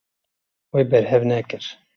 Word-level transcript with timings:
Wê 0.73 0.81
berhev 0.91 1.23
nekir. 1.31 1.65